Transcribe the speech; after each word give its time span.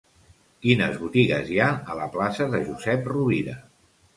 Quines 0.65 0.95
botigues 1.01 1.51
hi 1.51 1.59
ha 1.65 1.69
a 1.75 1.99
la 2.01 2.09
plaça 2.17 2.51
de 2.55 2.63
Josep 2.71 3.07
Rovira? 3.15 3.59